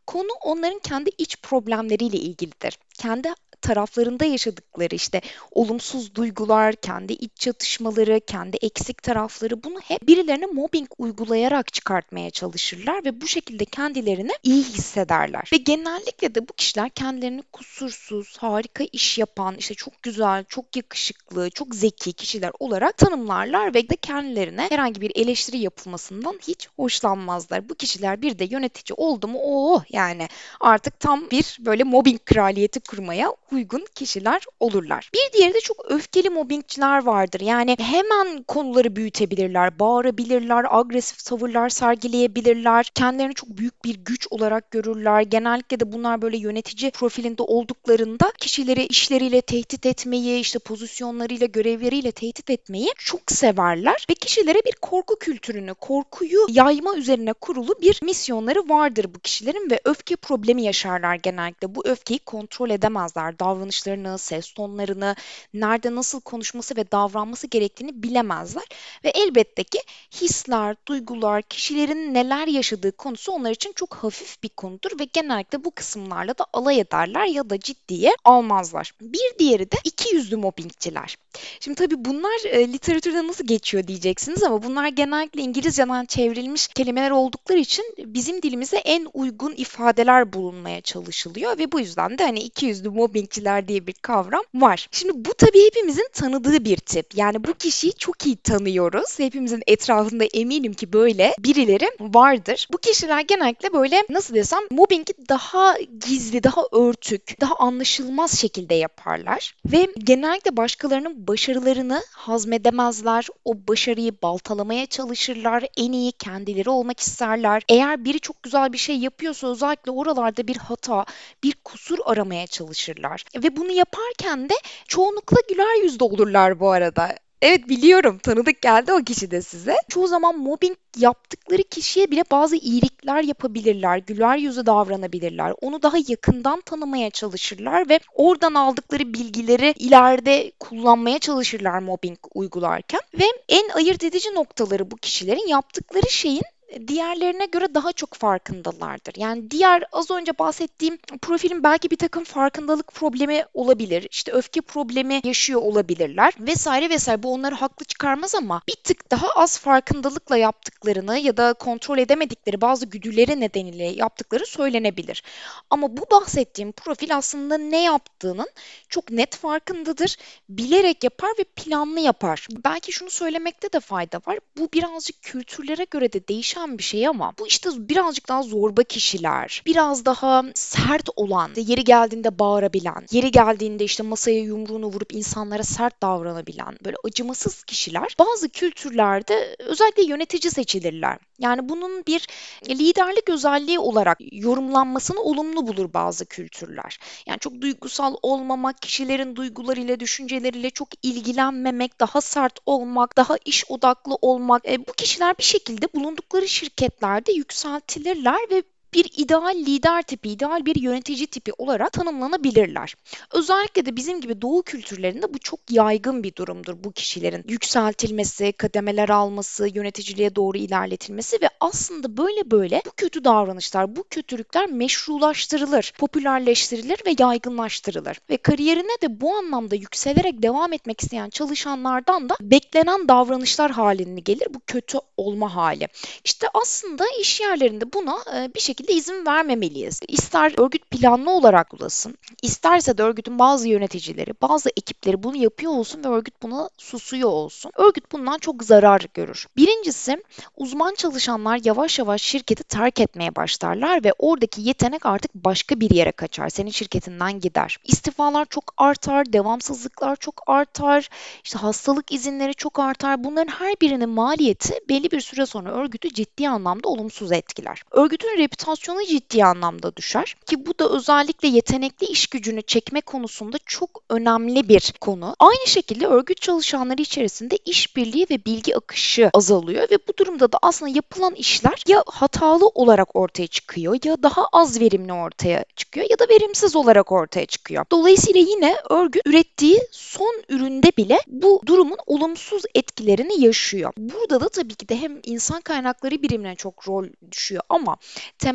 konu 0.07 0.31
onların 0.41 0.79
kendi 0.79 1.09
iç 1.17 1.37
problemleriyle 1.41 2.17
ilgilidir. 2.17 2.77
Kendi 2.93 3.33
taraflarında 3.63 4.25
yaşadıkları 4.25 4.95
işte 4.95 5.21
olumsuz 5.51 6.15
duygular, 6.15 6.75
kendi 6.75 7.13
iç 7.13 7.31
çatışmaları, 7.35 8.19
kendi 8.27 8.57
eksik 8.57 9.03
tarafları 9.03 9.63
bunu 9.63 9.79
hep 9.79 10.07
birilerine 10.07 10.45
mobbing 10.45 10.89
uygulayarak 10.97 11.73
çıkartmaya 11.73 12.29
çalışırlar 12.29 13.05
ve 13.05 13.21
bu 13.21 13.27
şekilde 13.27 13.65
kendilerini 13.65 14.31
iyi 14.43 14.63
hissederler. 14.63 15.49
Ve 15.53 15.57
genellikle 15.57 16.35
de 16.35 16.47
bu 16.47 16.53
kişiler 16.53 16.89
kendilerini 16.89 17.41
kusursuz, 17.41 18.37
harika 18.37 18.83
iş 18.91 19.17
yapan, 19.17 19.55
işte 19.57 19.73
çok 19.73 20.03
güzel, 20.03 20.43
çok 20.43 20.75
yakışıklı, 20.75 21.49
çok 21.49 21.75
zeki 21.75 22.13
kişiler 22.13 22.51
olarak 22.59 22.97
tanımlarlar 22.97 23.73
ve 23.73 23.89
de 23.89 23.95
kendilerine 23.95 24.67
herhangi 24.69 25.01
bir 25.01 25.11
eleştiri 25.15 25.57
yapılmasından 25.57 26.39
hiç 26.47 26.67
hoşlanmazlar. 26.75 27.69
Bu 27.69 27.75
kişiler 27.75 28.21
bir 28.21 28.39
de 28.39 28.45
yönetici 28.45 28.95
oldu 28.97 29.27
mu 29.27 29.39
oh 29.41 29.83
yani 29.89 30.27
artık 30.59 30.99
tam 30.99 31.31
bir 31.31 31.57
böyle 31.59 31.83
mobbing 31.83 32.25
kraliyeti 32.25 32.79
kurmaya 32.79 33.33
uygun 33.53 33.85
kişiler 33.95 34.41
olurlar. 34.59 35.09
Bir 35.13 35.33
diğeri 35.37 35.53
de 35.53 35.59
çok 35.59 35.91
öfkeli 35.91 36.29
mobbingçiler 36.29 37.05
vardır. 37.05 37.39
Yani 37.39 37.75
hemen 37.79 38.43
konuları 38.43 38.95
büyütebilirler, 38.95 39.79
bağırabilirler, 39.79 40.65
agresif 40.69 41.25
tavırlar 41.25 41.69
sergileyebilirler. 41.69 42.85
Kendilerini 42.95 43.33
çok 43.33 43.49
büyük 43.49 43.85
bir 43.85 43.95
güç 43.95 44.27
olarak 44.29 44.71
görürler. 44.71 45.21
Genellikle 45.21 45.79
de 45.79 45.91
bunlar 45.91 46.21
böyle 46.21 46.37
yönetici 46.37 46.91
profilinde 46.91 47.43
olduklarında 47.43 48.31
kişileri 48.39 48.85
işleriyle 48.85 49.41
tehdit 49.41 49.85
etmeyi, 49.85 50.39
işte 50.39 50.59
pozisyonlarıyla, 50.59 51.47
görevleriyle 51.47 52.11
tehdit 52.11 52.49
etmeyi 52.49 52.89
çok 52.97 53.31
severler 53.31 54.05
ve 54.09 54.13
kişilere 54.13 54.59
bir 54.65 54.75
korku 54.81 55.19
kültürünü, 55.19 55.73
korkuyu 55.73 56.39
yayma 56.49 56.95
üzerine 56.95 57.33
kurulu 57.33 57.75
bir 57.81 57.99
misyonları 58.03 58.69
vardır 58.69 59.05
bu 59.15 59.19
kişilerin 59.19 59.69
ve 59.71 59.79
öfke 59.85 60.15
problemi 60.15 60.63
yaşarlar 60.63 61.15
genellikle. 61.15 61.75
Bu 61.75 61.87
öfkeyi 61.87 62.19
kontrol 62.19 62.69
edemezler 62.69 63.39
davranışlarını, 63.43 64.17
ses 64.17 64.51
tonlarını, 64.51 65.15
nerede 65.53 65.95
nasıl 65.95 66.21
konuşması 66.21 66.75
ve 66.75 66.91
davranması 66.91 67.47
gerektiğini 67.47 68.03
bilemezler. 68.03 68.63
Ve 69.03 69.09
elbette 69.09 69.63
ki 69.63 69.79
hisler, 70.21 70.75
duygular, 70.87 71.41
kişilerin 71.41 72.13
neler 72.13 72.47
yaşadığı 72.47 72.91
konusu 72.91 73.31
onlar 73.31 73.51
için 73.51 73.73
çok 73.75 73.93
hafif 73.93 74.43
bir 74.43 74.49
konudur 74.49 74.99
ve 74.99 75.03
genellikle 75.13 75.63
bu 75.63 75.71
kısımlarla 75.71 76.37
da 76.37 76.45
alay 76.53 76.79
ederler 76.79 77.25
ya 77.25 77.49
da 77.49 77.59
ciddiye 77.59 78.11
almazlar. 78.23 78.91
Bir 79.01 79.39
diğeri 79.39 79.71
de 79.71 79.77
iki 79.83 80.15
yüzlü 80.15 80.35
mobbingçiler. 80.35 81.17
Şimdi 81.59 81.75
tabii 81.75 82.05
bunlar 82.05 82.45
e, 82.45 82.73
literatürde 82.73 83.27
nasıl 83.27 83.47
geçiyor 83.47 83.87
diyeceksiniz 83.87 84.43
ama 84.43 84.63
bunlar 84.63 84.87
genellikle 84.87 85.41
İngilizceden 85.41 86.05
çevrilmiş 86.05 86.67
kelimeler 86.67 87.11
oldukları 87.11 87.59
için 87.59 87.85
bizim 87.97 88.41
dilimize 88.41 88.77
en 88.77 89.07
uygun 89.13 89.53
ifadeler 89.57 90.33
bulunmaya 90.33 90.81
çalışılıyor 90.81 91.57
ve 91.57 91.71
bu 91.71 91.79
yüzden 91.79 92.17
de 92.17 92.23
hani 92.23 92.39
iki 92.39 92.65
yüzlü 92.65 92.89
mobbingçiler 93.33 93.67
diye 93.67 93.87
bir 93.87 93.93
kavram 93.93 94.43
var. 94.53 94.87
Şimdi 94.91 95.25
bu 95.25 95.33
tabii 95.33 95.65
hepimizin 95.65 96.09
tanıdığı 96.13 96.65
bir 96.65 96.77
tip. 96.77 97.15
Yani 97.15 97.43
bu 97.43 97.53
kişiyi 97.53 97.93
çok 97.93 98.25
iyi 98.25 98.35
tanıyoruz. 98.35 99.19
Hepimizin 99.19 99.63
etrafında 99.67 100.25
eminim 100.25 100.73
ki 100.73 100.93
böyle 100.93 101.35
birileri 101.39 101.89
vardır. 101.99 102.67
Bu 102.71 102.77
kişiler 102.77 103.21
genellikle 103.21 103.73
böyle 103.73 104.03
nasıl 104.09 104.35
desem 104.35 104.59
mobbingi 104.71 105.13
daha 105.29 105.77
gizli, 106.07 106.43
daha 106.43 106.61
örtük, 106.71 107.41
daha 107.41 107.55
anlaşılmaz 107.55 108.39
şekilde 108.39 108.75
yaparlar 108.75 109.55
ve 109.65 109.87
genellikle 109.97 110.57
başkalarının 110.57 111.27
başarılarını 111.27 112.03
hazmedemezler. 112.11 113.27
O 113.45 113.53
başarıyı 113.67 114.11
baltalamaya 114.23 114.85
çalışırlar. 114.85 115.65
En 115.77 115.91
iyi 115.91 116.11
kendileri 116.11 116.69
olmak 116.69 116.99
isterler. 116.99 117.63
Eğer 117.69 118.05
biri 118.05 118.19
çok 118.19 118.43
güzel 118.43 118.73
bir 118.73 118.77
şey 118.77 118.97
yapıyorsa 118.97 119.51
özellikle 119.51 119.91
oralarda 119.91 120.47
bir 120.47 120.57
hata, 120.57 121.05
bir 121.43 121.53
kusur 121.63 121.99
aramaya 122.05 122.47
çalışırlar. 122.47 123.22
Ve 123.35 123.55
bunu 123.55 123.71
yaparken 123.71 124.49
de 124.49 124.53
çoğunlukla 124.87 125.37
güler 125.49 125.83
yüzde 125.83 126.03
olurlar 126.03 126.59
bu 126.59 126.69
arada. 126.69 127.15
Evet 127.43 127.69
biliyorum 127.69 128.17
tanıdık 128.17 128.61
geldi 128.61 128.93
o 128.93 129.03
kişi 129.03 129.31
de 129.31 129.41
size. 129.41 129.75
Çoğu 129.89 130.07
zaman 130.07 130.39
mobbing 130.39 130.77
yaptıkları 130.97 131.63
kişiye 131.63 132.11
bile 132.11 132.23
bazı 132.31 132.55
iyilikler 132.55 133.23
yapabilirler, 133.23 133.97
güler 133.97 134.37
yüzü 134.37 134.65
davranabilirler. 134.65 135.53
Onu 135.61 135.81
daha 135.81 135.97
yakından 136.07 136.61
tanımaya 136.61 137.09
çalışırlar 137.09 137.89
ve 137.89 137.99
oradan 138.13 138.53
aldıkları 138.53 139.13
bilgileri 139.13 139.73
ileride 139.79 140.51
kullanmaya 140.59 141.19
çalışırlar 141.19 141.79
mobbing 141.79 142.17
uygularken. 142.33 143.01
Ve 143.19 143.25
en 143.49 143.69
ayırt 143.69 144.03
edici 144.03 144.35
noktaları 144.35 144.91
bu 144.91 144.95
kişilerin 144.95 145.47
yaptıkları 145.47 146.09
şeyin 146.09 146.43
diğerlerine 146.87 147.45
göre 147.45 147.75
daha 147.75 147.91
çok 147.91 148.13
farkındalardır. 148.13 149.13
Yani 149.17 149.51
diğer 149.51 149.83
az 149.91 150.11
önce 150.11 150.37
bahsettiğim 150.39 150.97
profilin 151.21 151.63
belki 151.63 151.91
bir 151.91 151.97
takım 151.97 152.23
farkındalık 152.23 152.93
problemi 152.93 153.45
olabilir. 153.53 154.07
İşte 154.11 154.31
öfke 154.31 154.61
problemi 154.61 155.21
yaşıyor 155.23 155.61
olabilirler 155.61 156.33
vesaire 156.39 156.89
vesaire. 156.89 157.23
Bu 157.23 157.33
onları 157.33 157.55
haklı 157.55 157.85
çıkarmaz 157.85 158.35
ama 158.35 158.61
bir 158.67 158.75
tık 158.83 159.11
daha 159.11 159.27
az 159.27 159.59
farkındalıkla 159.59 160.37
yaptıklarını 160.37 161.17
ya 161.17 161.37
da 161.37 161.53
kontrol 161.53 161.97
edemedikleri 161.97 162.61
bazı 162.61 162.85
güdüleri 162.85 163.39
nedeniyle 163.39 163.83
yaptıkları 163.83 164.45
söylenebilir. 164.45 165.23
Ama 165.69 165.97
bu 165.97 166.05
bahsettiğim 166.11 166.71
profil 166.71 167.17
aslında 167.17 167.57
ne 167.57 167.83
yaptığının 167.83 168.49
çok 168.89 169.11
net 169.11 169.35
farkındadır. 169.35 170.17
Bilerek 170.49 171.03
yapar 171.03 171.29
ve 171.39 171.43
planlı 171.43 171.99
yapar. 171.99 172.47
Belki 172.65 172.91
şunu 172.91 173.09
söylemekte 173.09 173.73
de 173.73 173.79
fayda 173.79 174.21
var. 174.27 174.39
Bu 174.57 174.69
birazcık 174.73 175.21
kültürlere 175.21 175.83
göre 175.91 176.13
de 176.13 176.27
değişen 176.27 176.62
değişen 176.63 176.77
bir 176.77 176.83
şey 176.83 177.07
ama 177.07 177.33
bu 177.39 177.47
işte 177.47 177.69
birazcık 177.77 178.29
daha 178.29 178.43
zorba 178.43 178.83
kişiler, 178.83 179.63
biraz 179.65 180.05
daha 180.05 180.43
sert 180.53 181.09
olan, 181.15 181.51
yeri 181.55 181.83
geldiğinde 181.83 182.39
bağırabilen, 182.39 183.05
yeri 183.11 183.31
geldiğinde 183.31 183.83
işte 183.83 184.03
masaya 184.03 184.39
yumruğunu 184.39 184.85
vurup 184.85 185.13
insanlara 185.13 185.63
sert 185.63 186.01
davranabilen, 186.01 186.77
böyle 186.85 186.95
acımasız 187.03 187.63
kişiler 187.63 188.15
bazı 188.19 188.49
kültürlerde 188.49 189.55
özellikle 189.59 190.03
yönetici 190.03 190.51
seçilirler. 190.51 191.17
Yani 191.39 191.69
bunun 191.69 192.05
bir 192.07 192.27
liderlik 192.69 193.29
özelliği 193.29 193.79
olarak 193.79 194.17
yorumlanmasını 194.31 195.19
olumlu 195.21 195.67
bulur 195.67 195.93
bazı 195.93 196.25
kültürler. 196.25 196.99
Yani 197.25 197.39
çok 197.39 197.61
duygusal 197.61 198.15
olmamak, 198.21 198.81
kişilerin 198.81 199.35
duygularıyla, 199.35 199.99
düşünceleriyle 199.99 200.69
çok 200.69 200.87
ilgilenmemek, 201.03 201.99
daha 201.99 202.21
sert 202.21 202.59
olmak, 202.65 203.17
daha 203.17 203.37
iş 203.45 203.65
odaklı 203.71 204.17
olmak. 204.21 204.67
E, 204.67 204.87
bu 204.87 204.93
kişiler 204.93 205.37
bir 205.37 205.43
şekilde 205.43 205.93
bulundukları 205.93 206.47
şirketlerde 206.53 207.31
yükseltilirler 207.31 208.49
ve 208.51 208.63
bir 208.93 209.09
ideal 209.17 209.55
lider 209.55 210.01
tipi, 210.01 210.29
ideal 210.29 210.65
bir 210.65 210.75
yönetici 210.75 211.27
tipi 211.27 211.51
olarak 211.57 211.91
tanımlanabilirler. 211.91 212.95
Özellikle 213.31 213.85
de 213.85 213.95
bizim 213.95 214.21
gibi 214.21 214.41
doğu 214.41 214.63
kültürlerinde 214.63 215.33
bu 215.33 215.39
çok 215.39 215.59
yaygın 215.69 216.23
bir 216.23 216.35
durumdur 216.35 216.83
bu 216.83 216.91
kişilerin 216.91 217.43
yükseltilmesi, 217.47 218.51
kademeler 218.51 219.09
alması, 219.09 219.67
yöneticiliğe 219.73 220.35
doğru 220.35 220.57
ilerletilmesi 220.57 221.41
ve 221.41 221.49
aslında 221.59 222.17
böyle 222.17 222.51
böyle 222.51 222.81
bu 222.85 222.91
kötü 222.97 223.23
davranışlar, 223.23 223.95
bu 223.95 224.03
kötülükler 224.09 224.69
meşrulaştırılır, 224.69 225.93
popülerleştirilir 225.97 226.99
ve 227.05 227.15
yaygınlaştırılır. 227.19 228.17
Ve 228.29 228.37
kariyerine 228.37 229.01
de 229.01 229.21
bu 229.21 229.35
anlamda 229.35 229.75
yükselerek 229.75 230.43
devam 230.43 230.73
etmek 230.73 231.01
isteyen 231.01 231.29
çalışanlardan 231.29 232.29
da 232.29 232.35
beklenen 232.41 233.07
davranışlar 233.07 233.71
halini 233.71 234.23
gelir 234.23 234.47
bu 234.53 234.59
kötü 234.67 234.97
olma 235.17 235.55
hali. 235.55 235.87
İşte 236.23 236.47
aslında 236.53 237.03
iş 237.21 237.41
yerlerinde 237.41 237.93
buna 237.93 238.17
bir 238.55 238.59
şekilde 238.59 238.82
izin 238.91 239.25
vermemeliyiz. 239.25 239.99
İster 240.07 240.53
örgüt 240.57 240.89
planlı 240.91 241.31
olarak 241.31 241.73
ulasın, 241.73 242.17
isterse 242.41 242.97
de 242.97 243.03
örgütün 243.03 243.39
bazı 243.39 243.67
yöneticileri, 243.67 244.33
bazı 244.41 244.69
ekipleri 244.77 245.23
bunu 245.23 245.37
yapıyor 245.37 245.71
olsun 245.71 246.03
ve 246.03 246.07
örgüt 246.07 246.43
buna 246.43 246.69
susuyor 246.77 247.29
olsun. 247.29 247.71
Örgüt 247.75 248.11
bundan 248.11 248.37
çok 248.37 248.63
zarar 248.63 249.05
görür. 249.13 249.47
Birincisi 249.57 250.23
uzman 250.57 250.93
çalışanlar 250.93 251.59
yavaş 251.63 251.99
yavaş 251.99 252.21
şirketi 252.21 252.63
terk 252.63 252.99
etmeye 252.99 253.35
başlarlar 253.35 254.03
ve 254.03 254.13
oradaki 254.19 254.61
yetenek 254.61 255.05
artık 255.05 255.35
başka 255.35 255.79
bir 255.79 255.89
yere 255.89 256.11
kaçar. 256.11 256.49
Senin 256.49 256.71
şirketinden 256.71 257.39
gider. 257.39 257.77
İstifalar 257.83 258.45
çok 258.45 258.73
artar, 258.77 259.33
devamsızlıklar 259.33 260.15
çok 260.15 260.41
artar, 260.47 261.09
işte 261.43 261.59
hastalık 261.59 262.11
izinleri 262.11 262.55
çok 262.55 262.79
artar. 262.79 263.23
Bunların 263.23 263.51
her 263.51 263.75
birinin 263.81 264.09
maliyeti 264.09 264.73
belli 264.89 265.11
bir 265.11 265.21
süre 265.21 265.45
sonra 265.45 265.71
örgütü 265.71 266.13
ciddi 266.13 266.49
anlamda 266.49 266.89
olumsuz 266.89 267.31
etkiler. 267.31 267.81
Örgütün 267.91 268.37
reputasyonu 268.37 268.72
ciddi 269.07 269.45
anlamda 269.45 269.95
düşer 269.95 270.35
ki 270.45 270.65
bu 270.65 270.79
da 270.79 270.89
özellikle 270.89 271.47
yetenekli 271.47 272.07
iş 272.07 272.27
gücünü 272.27 272.61
çekme 272.61 273.01
konusunda 273.01 273.57
çok 273.65 274.03
önemli 274.09 274.69
bir 274.69 274.93
konu. 275.01 275.35
Aynı 275.39 275.67
şekilde 275.67 276.07
örgüt 276.07 276.41
çalışanları 276.41 277.01
içerisinde 277.01 277.57
işbirliği 277.65 278.27
ve 278.29 278.45
bilgi 278.45 278.75
akışı 278.77 279.29
azalıyor 279.33 279.83
ve 279.91 279.97
bu 280.07 280.17
durumda 280.19 280.51
da 280.51 280.57
aslında 280.61 280.91
yapılan 280.95 281.35
işler 281.35 281.83
ya 281.87 282.03
hatalı 282.07 282.67
olarak 282.67 283.15
ortaya 283.15 283.47
çıkıyor 283.47 283.97
ya 284.05 284.23
daha 284.23 284.47
az 284.53 284.79
verimli 284.81 285.13
ortaya 285.13 285.65
çıkıyor 285.75 286.07
ya 286.09 286.19
da 286.19 286.23
verimsiz 286.29 286.75
olarak 286.75 287.11
ortaya 287.11 287.45
çıkıyor. 287.45 287.85
Dolayısıyla 287.91 288.39
yine 288.41 288.77
örgüt 288.89 289.27
ürettiği 289.27 289.81
son 289.91 290.43
üründe 290.49 290.91
bile 290.97 291.19
bu 291.27 291.61
durumun 291.65 291.97
olumsuz 292.05 292.63
etkilerini 292.75 293.41
yaşıyor. 293.41 293.93
Burada 293.97 294.41
da 294.41 294.49
tabii 294.49 294.75
ki 294.75 294.89
de 294.89 294.95
hem 295.01 295.19
insan 295.23 295.61
kaynakları 295.61 296.21
birimine 296.21 296.55
çok 296.55 296.87
rol 296.87 297.05
düşüyor 297.31 297.61
ama 297.69 297.97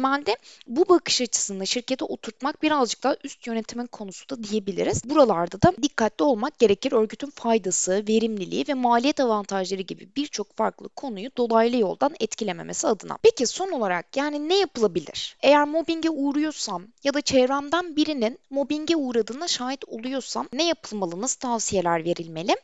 temelde 0.09 0.37
bu 0.67 0.88
bakış 0.88 1.21
açısını 1.21 1.67
şirkete 1.67 2.05
oturtmak 2.05 2.62
birazcık 2.62 3.03
daha 3.03 3.17
üst 3.25 3.47
yönetimin 3.47 3.87
konusu 3.87 4.29
da 4.29 4.43
diyebiliriz. 4.43 5.05
Buralarda 5.05 5.62
da 5.62 5.73
dikkatli 5.83 6.25
olmak 6.25 6.59
gerekir. 6.59 6.93
Örgütün 6.93 7.31
faydası, 7.31 8.05
verimliliği 8.09 8.65
ve 8.69 8.75
maliyet 8.75 9.21
avantajları 9.21 9.83
gibi 9.83 10.09
birçok 10.17 10.57
farklı 10.57 10.88
konuyu 10.88 11.31
dolaylı 11.37 11.77
yoldan 11.77 12.15
etkilememesi 12.21 12.87
adına. 12.87 13.19
Peki 13.23 13.47
son 13.47 13.71
olarak 13.71 14.17
yani 14.17 14.49
ne 14.49 14.59
yapılabilir? 14.59 15.37
Eğer 15.43 15.65
mobbinge 15.65 16.11
uğruyorsam 16.11 16.83
ya 17.05 17.15
da 17.15 17.21
çevremden 17.21 17.97
birinin 17.97 18.38
mobbinge 18.50 18.97
uğradığına 18.97 19.49
şahit 19.49 19.85
oluyorsam 19.88 20.49
ne 20.53 20.69
yapılmalı, 20.69 21.21
nasıl 21.21 21.41
tavsiyeler 21.41 22.05
verilmeli? 22.05 22.57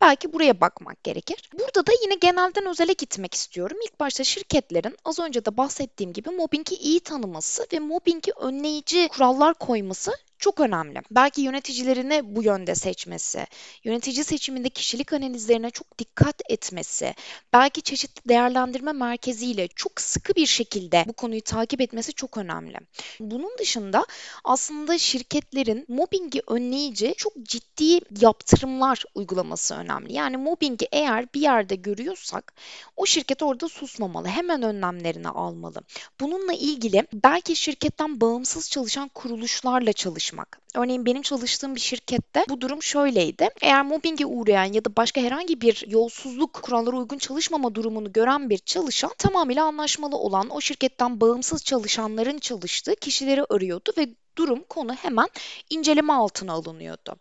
Belki 0.00 0.32
buraya 0.32 0.60
bakmak 0.60 1.04
gerekir. 1.04 1.50
Burada 1.58 1.86
da 1.86 1.92
yine 2.02 2.14
genelden 2.14 2.66
özele 2.66 2.92
gitmek 2.92 3.34
istiyorum. 3.34 3.78
İlk 3.84 4.00
başta 4.00 4.24
şirketlerin 4.24 4.96
az 5.04 5.18
önce 5.18 5.44
de 5.44 5.56
bahsettiğim 5.56 6.12
gibi 6.12 6.30
mobbingi 6.30 6.74
iyi 6.82 7.00
tanıması 7.00 7.66
ve 7.72 7.78
mobbingi 7.78 8.32
önleyici 8.32 9.08
kurallar 9.08 9.54
koyması 9.54 10.12
çok 10.42 10.60
önemli. 10.60 11.02
Belki 11.10 11.40
yöneticilerini 11.40 12.36
bu 12.36 12.42
yönde 12.42 12.74
seçmesi, 12.74 13.46
yönetici 13.84 14.24
seçiminde 14.24 14.68
kişilik 14.68 15.12
analizlerine 15.12 15.70
çok 15.70 15.98
dikkat 15.98 16.42
etmesi, 16.48 17.14
belki 17.52 17.82
çeşitli 17.82 18.28
değerlendirme 18.28 18.92
merkeziyle 18.92 19.68
çok 19.68 20.00
sıkı 20.00 20.34
bir 20.34 20.46
şekilde 20.46 21.04
bu 21.08 21.12
konuyu 21.12 21.40
takip 21.40 21.80
etmesi 21.80 22.12
çok 22.12 22.38
önemli. 22.38 22.78
Bunun 23.20 23.58
dışında 23.58 24.06
aslında 24.44 24.98
şirketlerin 24.98 25.84
mobbingi 25.88 26.42
önleyici 26.46 27.14
çok 27.16 27.32
ciddi 27.42 28.00
yaptırımlar 28.20 29.04
uygulaması 29.14 29.74
önemli. 29.74 30.12
Yani 30.12 30.36
mobbingi 30.36 30.88
eğer 30.92 31.34
bir 31.34 31.40
yerde 31.40 31.74
görüyorsak 31.74 32.52
o 32.96 33.06
şirket 33.06 33.42
orada 33.42 33.68
susmamalı. 33.68 34.28
Hemen 34.28 34.62
önlemlerini 34.62 35.28
almalı. 35.28 35.82
Bununla 36.20 36.52
ilgili 36.52 37.06
belki 37.12 37.56
şirketten 37.56 38.20
bağımsız 38.20 38.70
çalışan 38.70 39.08
kuruluşlarla 39.08 39.92
çalışmalı 39.92 40.31
çalışmak. 40.32 40.58
Örneğin 40.74 41.06
benim 41.06 41.22
çalıştığım 41.22 41.74
bir 41.74 41.80
şirkette 41.80 42.44
bu 42.48 42.60
durum 42.60 42.82
şöyleydi. 42.82 43.48
Eğer 43.62 43.84
mobbinge 43.84 44.26
uğrayan 44.26 44.72
ya 44.72 44.84
da 44.84 44.96
başka 44.96 45.20
herhangi 45.20 45.60
bir 45.60 45.84
yolsuzluk 45.88 46.52
kurallara 46.52 46.96
uygun 46.96 47.18
çalışmama 47.18 47.74
durumunu 47.74 48.12
gören 48.12 48.50
bir 48.50 48.58
çalışan 48.58 49.10
tamamıyla 49.18 49.64
anlaşmalı 49.64 50.16
olan 50.16 50.50
o 50.50 50.60
şirketten 50.60 51.20
bağımsız 51.20 51.64
çalışanların 51.64 52.38
çalıştığı 52.38 52.94
kişileri 52.96 53.44
arıyordu 53.50 53.92
ve 53.98 54.08
durum, 54.36 54.64
konu 54.68 54.94
hemen 54.94 55.28
inceleme 55.70 56.12
altına 56.12 56.52
alınıyordu. 56.52 57.16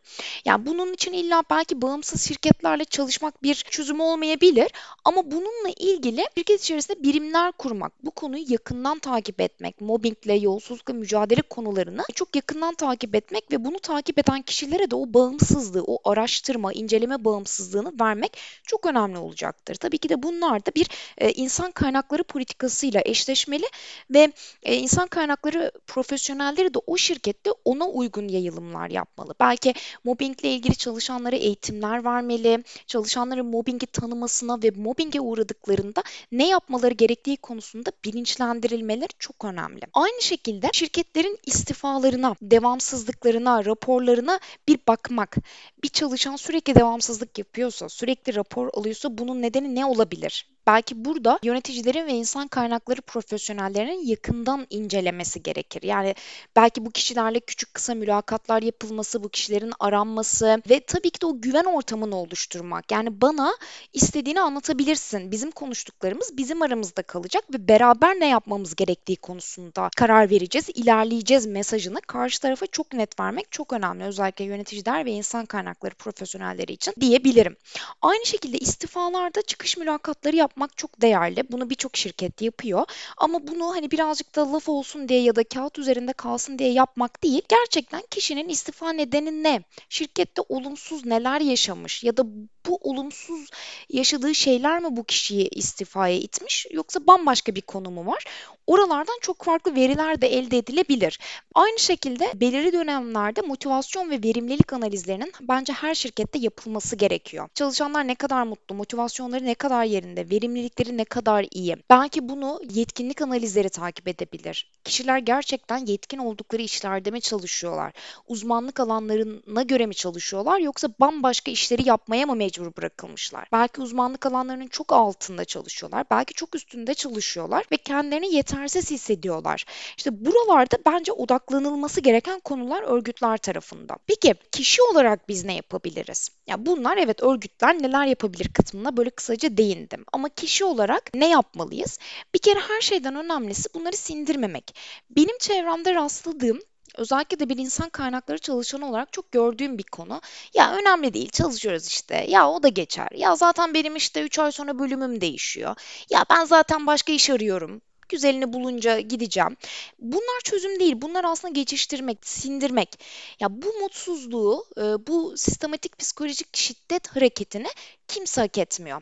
Yani 0.45 0.65
bunun 0.65 0.93
için 0.93 1.13
illa 1.13 1.43
belki 1.49 1.81
bağımsız 1.81 2.27
şirketlerle 2.27 2.85
çalışmak 2.85 3.43
bir 3.43 3.55
çözüm 3.55 3.99
olmayabilir 3.99 4.71
ama 5.05 5.31
bununla 5.31 5.69
ilgili 5.79 6.25
şirket 6.37 6.61
içerisinde 6.61 7.03
birimler 7.03 7.51
kurmak, 7.51 8.05
bu 8.05 8.11
konuyu 8.11 8.43
yakından 8.47 8.99
takip 8.99 9.41
etmek, 9.41 9.81
mobbingle, 9.81 10.33
yolsuzlukla 10.33 10.93
mücadele 10.93 11.41
konularını 11.41 12.03
çok 12.15 12.35
yakından 12.35 12.73
takip 12.73 13.15
etmek 13.15 13.51
ve 13.51 13.65
bunu 13.65 13.79
takip 13.79 14.19
eden 14.19 14.41
kişilere 14.41 14.91
de 14.91 14.95
o 14.95 15.13
bağımsızlığı, 15.13 15.83
o 15.87 16.09
araştırma, 16.11 16.73
inceleme 16.73 17.25
bağımsızlığını 17.25 17.93
vermek 18.01 18.37
çok 18.63 18.85
önemli 18.85 19.17
olacaktır. 19.17 19.75
Tabii 19.75 19.97
ki 19.97 20.09
de 20.09 20.23
bunlar 20.23 20.65
da 20.65 20.71
bir 20.75 20.87
e, 21.17 21.31
insan 21.31 21.71
kaynakları 21.71 22.23
politikasıyla 22.23 23.01
eşleşmeli 23.05 23.65
ve 24.09 24.31
e, 24.63 24.75
insan 24.75 25.07
kaynakları 25.07 25.71
profesyonelleri 25.87 26.73
de 26.73 26.79
o 26.87 26.97
şirkette 27.01 27.51
ona 27.65 27.85
uygun 27.85 28.27
yayılımlar 28.27 28.89
yapmalı. 28.89 29.33
Belki 29.39 29.73
mobbingle 30.03 30.51
ilgili 30.51 30.75
çalışanlara 30.75 31.35
eğitimler 31.35 32.03
vermeli, 32.03 32.63
çalışanların 32.87 33.45
mobbingi 33.45 33.85
tanımasına 33.85 34.63
ve 34.63 34.71
mobbinge 34.75 35.19
uğradıklarında 35.19 36.03
ne 36.31 36.47
yapmaları 36.47 36.93
gerektiği 36.93 37.37
konusunda 37.37 37.91
bilinçlendirilmeleri 38.05 39.09
çok 39.19 39.45
önemli. 39.45 39.81
Aynı 39.93 40.21
şekilde 40.21 40.69
şirketlerin 40.73 41.37
istifalarına, 41.45 42.35
devamsızlıklarına, 42.41 43.65
raporlarına 43.65 44.39
bir 44.67 44.79
bakmak. 44.87 45.37
Bir 45.83 45.89
çalışan 45.89 46.35
sürekli 46.35 46.75
devamsızlık 46.75 47.37
yapıyorsa, 47.37 47.89
sürekli 47.89 48.35
rapor 48.35 48.69
alıyorsa 48.73 49.17
bunun 49.17 49.41
nedeni 49.41 49.75
ne 49.75 49.85
olabilir? 49.85 50.47
Belki 50.71 51.05
burada 51.05 51.39
yöneticilerin 51.43 52.07
ve 52.07 52.11
insan 52.11 52.47
kaynakları 52.47 53.01
profesyonellerinin 53.01 54.07
yakından 54.07 54.67
incelemesi 54.69 55.43
gerekir. 55.43 55.83
Yani 55.83 56.15
belki 56.55 56.85
bu 56.85 56.91
kişilerle 56.91 57.39
küçük 57.39 57.73
kısa 57.73 57.95
mülakatlar 57.95 58.61
yapılması, 58.61 59.23
bu 59.23 59.29
kişilerin 59.29 59.73
aranması 59.79 60.61
ve 60.69 60.79
tabii 60.79 61.09
ki 61.09 61.21
de 61.21 61.25
o 61.25 61.41
güven 61.41 61.63
ortamını 61.63 62.15
oluşturmak. 62.15 62.91
Yani 62.91 63.21
bana 63.21 63.53
istediğini 63.93 64.41
anlatabilirsin. 64.41 65.31
Bizim 65.31 65.51
konuştuklarımız 65.51 66.37
bizim 66.37 66.61
aramızda 66.61 67.01
kalacak 67.01 67.43
ve 67.53 67.67
beraber 67.67 68.19
ne 68.19 68.27
yapmamız 68.27 68.75
gerektiği 68.75 69.15
konusunda 69.15 69.89
karar 69.97 70.29
vereceğiz, 70.29 70.69
ilerleyeceğiz 70.69 71.45
mesajını 71.45 72.01
karşı 72.01 72.41
tarafa 72.41 72.67
çok 72.67 72.93
net 72.93 73.19
vermek 73.19 73.51
çok 73.51 73.73
önemli. 73.73 74.03
Özellikle 74.03 74.45
yöneticiler 74.45 75.05
ve 75.05 75.11
insan 75.11 75.45
kaynakları 75.45 75.95
profesyonelleri 75.95 76.73
için 76.73 76.93
diyebilirim. 77.01 77.55
Aynı 78.01 78.25
şekilde 78.25 78.57
istifalarda 78.57 79.41
çıkış 79.41 79.77
mülakatları 79.77 80.35
yap 80.35 80.60
yapmak 80.61 80.77
çok 80.77 81.01
değerli. 81.01 81.51
Bunu 81.51 81.69
birçok 81.69 81.97
şirket 81.97 82.41
yapıyor. 82.41 82.85
Ama 83.17 83.47
bunu 83.47 83.75
hani 83.75 83.91
birazcık 83.91 84.35
da 84.35 84.53
laf 84.53 84.69
olsun 84.69 85.09
diye 85.09 85.21
ya 85.21 85.35
da 85.35 85.43
kağıt 85.43 85.79
üzerinde 85.79 86.13
kalsın 86.13 86.59
diye 86.59 86.71
yapmak 86.71 87.23
değil. 87.23 87.41
Gerçekten 87.49 88.01
kişinin 88.11 88.49
istifa 88.49 88.93
nedeni 88.93 89.43
ne? 89.43 89.63
Şirkette 89.89 90.41
olumsuz 90.49 91.05
neler 91.05 91.41
yaşamış 91.41 92.03
ya 92.03 92.17
da 92.17 92.23
bu 92.65 92.79
olumsuz 92.81 93.49
yaşadığı 93.89 94.35
şeyler 94.35 94.79
mi 94.79 94.87
bu 94.97 95.03
kişiyi 95.03 95.49
istifaya 95.49 96.15
itmiş 96.15 96.65
yoksa 96.71 97.07
bambaşka 97.07 97.55
bir 97.55 97.61
konu 97.61 97.91
mu 97.91 98.05
var? 98.05 98.25
Oralardan 98.67 99.19
çok 99.21 99.43
farklı 99.43 99.75
veriler 99.75 100.21
de 100.21 100.27
elde 100.27 100.57
edilebilir. 100.57 101.19
Aynı 101.55 101.79
şekilde 101.79 102.31
belirli 102.35 102.73
dönemlerde 102.73 103.41
motivasyon 103.41 104.09
ve 104.09 104.23
verimlilik 104.23 104.73
analizlerinin 104.73 105.33
bence 105.41 105.73
her 105.73 105.95
şirkette 105.95 106.39
yapılması 106.39 106.95
gerekiyor. 106.95 107.49
Çalışanlar 107.53 108.07
ne 108.07 108.15
kadar 108.15 108.43
mutlu, 108.43 108.75
motivasyonları 108.75 109.45
ne 109.45 109.55
kadar 109.55 109.83
yerinde, 109.83 110.29
verimlilikleri 110.29 110.97
ne 110.97 111.05
kadar 111.05 111.45
iyi. 111.51 111.75
Belki 111.89 112.29
bunu 112.29 112.61
yetkinlik 112.73 113.21
analizleri 113.21 113.69
takip 113.69 114.07
edebilir. 114.07 114.71
Kişiler 114.83 115.17
gerçekten 115.17 115.85
yetkin 115.85 116.17
oldukları 116.17 116.61
işlerde 116.61 117.11
mi 117.11 117.21
çalışıyorlar? 117.21 117.93
Uzmanlık 118.27 118.79
alanlarına 118.79 119.61
göre 119.61 119.85
mi 119.85 119.95
çalışıyorlar 119.95 120.59
yoksa 120.59 120.87
bambaşka 120.99 121.51
işleri 121.51 121.87
yapmaya 121.87 122.25
mı 122.25 122.35
mecbur 122.35 122.50
mecbur 122.51 122.75
bırakılmışlar. 122.77 123.47
Belki 123.51 123.81
uzmanlık 123.81 124.25
alanlarının 124.25 124.67
çok 124.67 124.93
altında 124.93 125.45
çalışıyorlar. 125.45 126.05
Belki 126.11 126.33
çok 126.33 126.55
üstünde 126.55 126.93
çalışıyorlar 126.93 127.65
ve 127.71 127.77
kendilerini 127.77 128.35
yetersiz 128.35 128.91
hissediyorlar. 128.91 129.65
İşte 129.97 130.25
buralarda 130.25 130.77
bence 130.85 131.11
odaklanılması 131.11 132.01
gereken 132.01 132.39
konular 132.39 132.83
örgütler 132.83 133.37
tarafından. 133.37 133.97
Peki 134.07 134.33
kişi 134.51 134.81
olarak 134.81 135.29
biz 135.29 135.45
ne 135.45 135.55
yapabiliriz? 135.55 136.29
Ya 136.47 136.65
bunlar 136.65 136.97
evet 136.97 137.23
örgütler 137.23 137.83
neler 137.83 138.05
yapabilir 138.05 138.53
kısmına 138.53 138.97
böyle 138.97 139.09
kısaca 139.09 139.57
değindim. 139.57 140.05
Ama 140.13 140.29
kişi 140.29 140.65
olarak 140.65 141.13
ne 141.13 141.29
yapmalıyız? 141.29 141.99
Bir 142.33 142.39
kere 142.39 142.59
her 142.59 142.81
şeyden 142.81 143.15
önemlisi 143.15 143.69
bunları 143.73 143.97
sindirmemek. 143.97 144.75
Benim 145.09 145.37
çevremde 145.37 145.95
rastladığım 145.95 146.59
özellikle 146.97 147.39
de 147.39 147.49
bir 147.49 147.57
insan 147.57 147.89
kaynakları 147.89 148.39
çalışanı 148.39 148.89
olarak 148.89 149.13
çok 149.13 149.31
gördüğüm 149.31 149.77
bir 149.77 149.83
konu. 149.83 150.21
Ya 150.53 150.73
önemli 150.75 151.13
değil 151.13 151.29
çalışıyoruz 151.29 151.87
işte. 151.87 152.25
Ya 152.29 152.49
o 152.49 152.63
da 152.63 152.67
geçer. 152.67 153.07
Ya 153.15 153.35
zaten 153.35 153.73
benim 153.73 153.95
işte 153.95 154.21
3 154.23 154.39
ay 154.39 154.51
sonra 154.51 154.79
bölümüm 154.79 155.21
değişiyor. 155.21 155.75
Ya 156.09 156.25
ben 156.29 156.45
zaten 156.45 156.87
başka 156.87 157.13
iş 157.13 157.29
arıyorum 157.29 157.81
güzelini 158.11 158.53
bulunca 158.53 158.99
gideceğim. 158.99 159.57
Bunlar 159.99 160.41
çözüm 160.43 160.79
değil. 160.79 160.93
Bunlar 160.95 161.23
aslında 161.23 161.53
geçiştirmek, 161.53 162.27
sindirmek. 162.27 162.99
Ya 163.39 163.61
bu 163.61 163.73
mutsuzluğu, 163.81 164.65
e, 164.77 164.81
bu 164.81 165.37
sistematik 165.37 165.99
psikolojik 165.99 166.57
şiddet 166.57 167.07
hareketini 167.07 167.67
kimse 168.07 168.41
hak 168.41 168.57
etmiyor. 168.57 169.01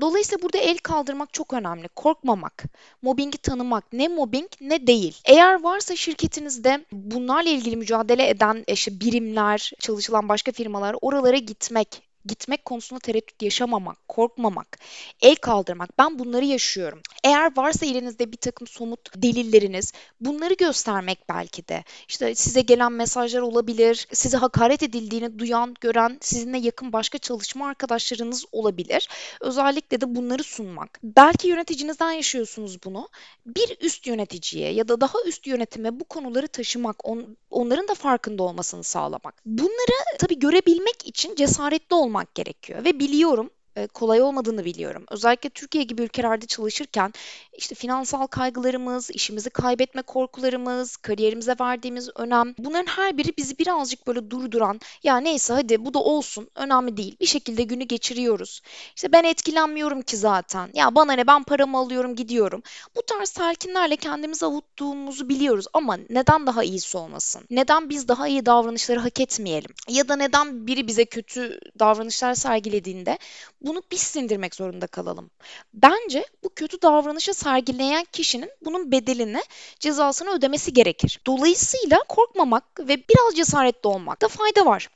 Dolayısıyla 0.00 0.42
burada 0.42 0.58
el 0.58 0.78
kaldırmak 0.78 1.32
çok 1.32 1.52
önemli. 1.52 1.88
Korkmamak, 1.88 2.64
mobbingi 3.02 3.38
tanımak, 3.38 3.92
ne 3.92 4.08
mobbing 4.08 4.50
ne 4.60 4.86
değil. 4.86 5.20
Eğer 5.24 5.62
varsa 5.62 5.96
şirketinizde 5.96 6.84
bunlarla 6.92 7.50
ilgili 7.50 7.76
mücadele 7.76 8.28
eden 8.28 8.64
işte 8.68 9.00
birimler, 9.00 9.72
çalışılan 9.80 10.28
başka 10.28 10.52
firmalar 10.52 10.96
oralara 11.00 11.36
gitmek, 11.36 12.09
gitmek 12.26 12.64
konusunda 12.64 13.00
tereddüt 13.00 13.42
yaşamamak, 13.42 14.08
korkmamak, 14.08 14.78
el 15.22 15.36
kaldırmak. 15.36 15.98
Ben 15.98 16.18
bunları 16.18 16.44
yaşıyorum. 16.44 17.00
Eğer 17.24 17.56
varsa 17.56 17.86
elinizde 17.86 18.32
bir 18.32 18.36
takım 18.36 18.66
somut 18.66 19.22
delilleriniz, 19.22 19.92
bunları 20.20 20.54
göstermek 20.54 21.28
belki 21.28 21.68
de. 21.68 21.84
İşte 22.08 22.34
size 22.34 22.60
gelen 22.60 22.92
mesajlar 22.92 23.40
olabilir, 23.40 24.06
size 24.12 24.36
hakaret 24.36 24.82
edildiğini 24.82 25.38
duyan, 25.38 25.74
gören, 25.80 26.18
sizinle 26.20 26.58
yakın 26.58 26.92
başka 26.92 27.18
çalışma 27.18 27.68
arkadaşlarınız 27.68 28.44
olabilir. 28.52 29.08
Özellikle 29.40 30.00
de 30.00 30.14
bunları 30.14 30.42
sunmak. 30.42 31.00
Belki 31.02 31.48
yöneticinizden 31.48 32.12
yaşıyorsunuz 32.12 32.78
bunu. 32.84 33.08
Bir 33.46 33.76
üst 33.80 34.06
yöneticiye 34.06 34.72
ya 34.72 34.88
da 34.88 35.00
daha 35.00 35.18
üst 35.26 35.46
yönetime 35.46 36.00
bu 36.00 36.04
konuları 36.04 36.48
taşımak, 36.48 37.08
on, 37.08 37.36
onların 37.50 37.88
da 37.88 37.94
farkında 37.94 38.42
olmasını 38.42 38.84
sağlamak. 38.84 39.34
Bunları 39.46 40.18
tabii 40.18 40.38
görebilmek 40.38 41.06
için 41.06 41.34
cesaretli 41.34 41.94
olmak 41.94 42.09
olmak 42.10 42.34
gerekiyor. 42.34 42.84
Ve 42.84 42.98
biliyorum 43.00 43.50
kolay 43.94 44.22
olmadığını 44.22 44.64
biliyorum. 44.64 45.04
Özellikle 45.10 45.50
Türkiye 45.50 45.84
gibi 45.84 46.02
ülkelerde 46.02 46.46
çalışırken 46.46 47.12
işte 47.52 47.74
finansal 47.74 48.26
kaygılarımız, 48.26 49.10
işimizi 49.10 49.50
kaybetme 49.50 50.02
korkularımız, 50.02 50.96
kariyerimize 50.96 51.54
verdiğimiz 51.60 52.10
önem 52.16 52.54
bunların 52.58 52.86
her 52.86 53.18
biri 53.18 53.36
bizi 53.36 53.58
birazcık 53.58 54.06
böyle 54.06 54.30
durduran 54.30 54.80
ya 55.02 55.16
neyse 55.16 55.54
hadi 55.54 55.84
bu 55.84 55.94
da 55.94 55.98
olsun 55.98 56.48
önemli 56.54 56.96
değil 56.96 57.16
bir 57.20 57.26
şekilde 57.26 57.62
günü 57.62 57.84
geçiriyoruz. 57.84 58.60
İşte 58.96 59.12
ben 59.12 59.24
etkilenmiyorum 59.24 60.02
ki 60.02 60.16
zaten 60.16 60.70
ya 60.74 60.94
bana 60.94 61.12
ne 61.12 61.26
ben 61.26 61.42
paramı 61.42 61.78
alıyorum 61.78 62.16
gidiyorum. 62.16 62.62
Bu 62.96 63.02
tarz 63.02 63.30
telkinlerle 63.30 63.96
kendimizi 63.96 64.46
avuttuğumuzu 64.46 65.28
biliyoruz 65.28 65.66
ama 65.72 65.98
neden 66.10 66.46
daha 66.46 66.62
iyisi 66.64 66.98
olmasın? 66.98 67.42
Neden 67.50 67.88
biz 67.88 68.08
daha 68.08 68.28
iyi 68.28 68.46
davranışları 68.46 69.00
hak 69.00 69.20
etmeyelim? 69.20 69.70
Ya 69.88 70.08
da 70.08 70.16
neden 70.16 70.66
biri 70.66 70.86
bize 70.86 71.04
kötü 71.04 71.60
davranışlar 71.78 72.34
sergilediğinde 72.34 73.18
bunu 73.60 73.82
biz 73.90 74.00
sindirmek 74.00 74.54
zorunda 74.54 74.86
kalalım. 74.86 75.30
Bence 75.74 76.26
bu 76.44 76.48
kötü 76.48 76.82
davranışı 76.82 77.34
sergileyen 77.34 78.06
kişinin 78.12 78.50
bunun 78.64 78.92
bedelini, 78.92 79.42
cezasını 79.80 80.30
ödemesi 80.30 80.72
gerekir. 80.72 81.20
Dolayısıyla 81.26 81.98
korkmamak 82.08 82.64
ve 82.80 82.96
biraz 82.96 83.36
cesaretli 83.36 83.88
olmakta 83.88 84.28
fayda 84.28 84.66
var. 84.66 84.88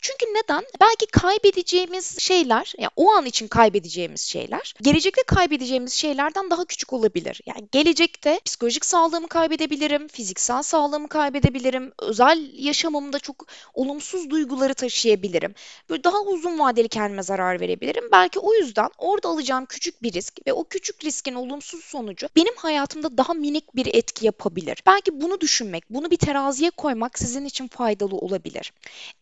Çünkü 0.00 0.26
neden? 0.26 0.64
Belki 0.80 1.06
kaybedeceğimiz 1.06 2.18
şeyler, 2.18 2.72
yani 2.78 2.90
o 2.96 3.10
an 3.10 3.26
için 3.26 3.48
kaybedeceğimiz 3.48 4.20
şeyler, 4.20 4.74
gelecekte 4.82 5.22
kaybedeceğimiz 5.22 5.92
şeylerden 5.92 6.50
daha 6.50 6.64
küçük 6.64 6.92
olabilir. 6.92 7.40
Yani 7.46 7.68
gelecekte 7.72 8.40
psikolojik 8.44 8.84
sağlığımı 8.84 9.28
kaybedebilirim, 9.28 10.08
fiziksel 10.08 10.62
sağlığımı 10.62 11.08
kaybedebilirim, 11.08 11.92
özel 11.98 12.50
yaşamımda 12.54 13.18
çok 13.18 13.46
olumsuz 13.74 14.30
duyguları 14.30 14.74
taşıyabilirim. 14.74 15.54
Böyle 15.90 16.04
daha 16.04 16.20
uzun 16.20 16.58
vadeli 16.58 16.88
kendime 16.88 17.22
zarar 17.22 17.60
verebilirim 17.60 18.09
belki 18.12 18.38
o 18.38 18.54
yüzden 18.54 18.90
orada 18.98 19.28
alacağım 19.28 19.66
küçük 19.66 20.02
bir 20.02 20.12
risk 20.12 20.46
ve 20.46 20.52
o 20.52 20.64
küçük 20.64 21.04
riskin 21.04 21.34
olumsuz 21.34 21.84
sonucu 21.84 22.28
benim 22.36 22.56
hayatımda 22.56 23.18
daha 23.18 23.34
minik 23.34 23.76
bir 23.76 23.94
etki 23.94 24.26
yapabilir. 24.26 24.82
Belki 24.86 25.20
bunu 25.20 25.40
düşünmek, 25.40 25.84
bunu 25.90 26.10
bir 26.10 26.16
teraziye 26.16 26.70
koymak 26.70 27.18
sizin 27.18 27.44
için 27.44 27.68
faydalı 27.68 28.16
olabilir. 28.16 28.72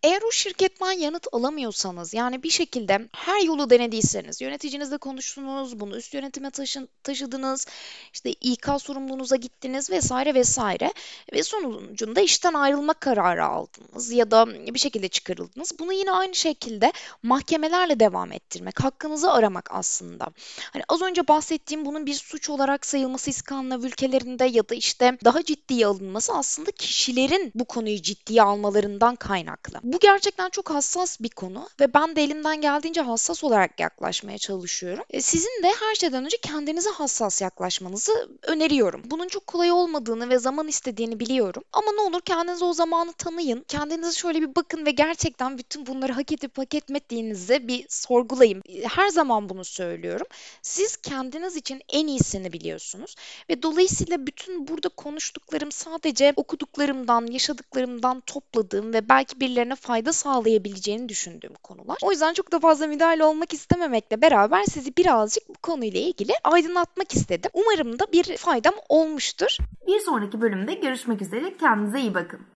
Eğer 0.02 0.22
o 0.22 0.30
şirketten 0.30 0.92
yanıt 0.92 1.26
alamıyorsanız 1.32 2.14
yani 2.14 2.42
bir 2.42 2.50
şekilde 2.50 3.08
her 3.12 3.42
yolu 3.42 3.70
denediyseniz, 3.70 4.40
yöneticinizle 4.40 4.98
konuştunuz, 4.98 5.80
bunu 5.80 5.96
üst 5.96 6.14
yönetime 6.14 6.50
taşın, 6.50 6.88
taşıdınız, 7.02 7.66
işte 8.12 8.30
İK 8.40 8.68
sorumluluğunuza 8.78 9.36
gittiniz 9.36 9.90
vesaire 9.90 10.34
vesaire 10.34 10.92
ve 11.32 11.42
sonucunda 11.42 12.20
işten 12.20 12.54
ayrılma 12.54 12.94
kararı 12.94 13.44
aldınız 13.44 14.12
ya 14.12 14.30
da 14.30 14.46
bir 14.74 14.78
şekilde 14.78 15.08
çıkarıldınız. 15.08 15.78
Bunu 15.78 15.92
yine 15.92 16.12
aynı 16.12 16.34
şekilde 16.34 16.92
mahkemelerle 17.22 18.00
devam 18.00 18.32
ettirmek, 18.32 18.77
hakkınızı 18.84 19.32
aramak 19.32 19.68
aslında. 19.72 20.26
Hani 20.72 20.82
az 20.88 21.02
önce 21.02 21.28
bahsettiğim 21.28 21.86
bunun 21.86 22.06
bir 22.06 22.14
suç 22.14 22.50
olarak 22.50 22.86
sayılması 22.86 23.30
İskandinav 23.30 23.82
ülkelerinde 23.82 24.44
ya 24.44 24.68
da 24.68 24.74
işte 24.74 25.18
daha 25.24 25.42
ciddiye 25.42 25.86
alınması 25.86 26.32
aslında 26.32 26.70
kişilerin 26.70 27.52
bu 27.54 27.64
konuyu 27.64 28.02
ciddiye 28.02 28.42
almalarından 28.42 29.16
kaynaklı. 29.16 29.80
Bu 29.82 29.98
gerçekten 29.98 30.50
çok 30.50 30.70
hassas 30.70 31.20
bir 31.20 31.28
konu 31.28 31.68
ve 31.80 31.94
ben 31.94 32.16
de 32.16 32.22
elimden 32.22 32.60
geldiğince 32.60 33.00
hassas 33.00 33.44
olarak 33.44 33.80
yaklaşmaya 33.80 34.38
çalışıyorum. 34.38 35.04
E, 35.10 35.20
sizin 35.20 35.62
de 35.62 35.68
her 35.80 35.94
şeyden 35.94 36.24
önce 36.24 36.36
kendinize 36.36 36.90
hassas 36.90 37.42
yaklaşmanızı 37.42 38.28
öneriyorum. 38.42 39.02
Bunun 39.04 39.28
çok 39.28 39.46
kolay 39.46 39.72
olmadığını 39.72 40.28
ve 40.30 40.38
zaman 40.38 40.68
istediğini 40.68 41.20
biliyorum. 41.20 41.62
Ama 41.72 41.92
ne 41.92 42.00
olur 42.00 42.20
kendinize 42.20 42.64
o 42.64 42.72
zamanı 42.72 43.12
tanıyın. 43.12 43.64
Kendinize 43.68 44.12
şöyle 44.12 44.40
bir 44.40 44.54
bakın 44.56 44.86
ve 44.86 44.90
gerçekten 44.90 45.58
bütün 45.58 45.86
bunları 45.86 46.12
hak 46.12 46.32
edip 46.32 46.58
hak 46.58 46.74
etmediğinizi 46.74 47.68
bir 47.68 47.86
sorgulayın 47.88 48.62
her 48.82 49.08
zaman 49.08 49.48
bunu 49.48 49.64
söylüyorum. 49.64 50.26
Siz 50.62 50.96
kendiniz 50.96 51.56
için 51.56 51.82
en 51.92 52.06
iyisini 52.06 52.52
biliyorsunuz 52.52 53.14
ve 53.50 53.62
dolayısıyla 53.62 54.26
bütün 54.26 54.68
burada 54.68 54.88
konuştuklarım 54.88 55.72
sadece 55.72 56.32
okuduklarımdan, 56.36 57.26
yaşadıklarımdan 57.26 58.20
topladığım 58.20 58.92
ve 58.92 59.08
belki 59.08 59.40
birilerine 59.40 59.74
fayda 59.74 60.12
sağlayabileceğini 60.12 61.08
düşündüğüm 61.08 61.54
konular. 61.54 61.98
O 62.02 62.10
yüzden 62.12 62.34
çok 62.34 62.52
da 62.52 62.60
fazla 62.60 62.86
müdahale 62.86 63.24
olmak 63.24 63.52
istememekle 63.52 64.22
beraber 64.22 64.64
sizi 64.64 64.96
birazcık 64.96 65.48
bu 65.48 65.54
konuyla 65.62 66.00
ilgili 66.00 66.32
aydınlatmak 66.44 67.14
istedim. 67.14 67.50
Umarım 67.54 67.98
da 67.98 68.12
bir 68.12 68.36
faydam 68.36 68.74
olmuştur. 68.88 69.56
Bir 69.86 70.00
sonraki 70.00 70.40
bölümde 70.40 70.74
görüşmek 70.74 71.22
üzere. 71.22 71.56
Kendinize 71.56 72.00
iyi 72.00 72.14
bakın. 72.14 72.40